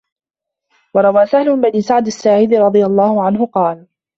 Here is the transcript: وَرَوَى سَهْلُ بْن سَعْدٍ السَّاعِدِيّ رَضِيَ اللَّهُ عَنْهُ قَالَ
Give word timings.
وَرَوَى 0.93 1.25
سَهْلُ 1.25 1.61
بْن 1.61 1.81
سَعْدٍ 1.81 2.05
السَّاعِدِيّ 2.07 2.57
رَضِيَ 2.57 2.85
اللَّهُ 2.85 3.23
عَنْهُ 3.23 3.45
قَالَ 3.45 3.87